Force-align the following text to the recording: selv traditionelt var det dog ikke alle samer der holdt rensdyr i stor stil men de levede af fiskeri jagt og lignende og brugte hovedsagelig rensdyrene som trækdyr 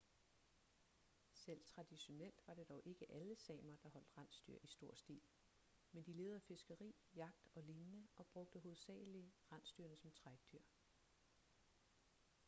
selv 1.33 1.63
traditionelt 1.65 2.43
var 2.47 2.53
det 2.53 2.69
dog 2.69 2.81
ikke 2.85 3.11
alle 3.11 3.35
samer 3.35 3.75
der 3.83 3.89
holdt 3.89 4.17
rensdyr 4.17 4.57
i 4.63 4.67
stor 4.67 4.95
stil 4.95 5.21
men 5.91 6.03
de 6.05 6.13
levede 6.13 6.35
af 6.35 6.41
fiskeri 6.41 6.93
jagt 7.15 7.47
og 7.55 7.63
lignende 7.63 8.07
og 8.15 8.27
brugte 8.27 8.59
hovedsagelig 8.59 9.31
rensdyrene 9.51 9.97
som 9.97 10.11
trækdyr 10.11 10.63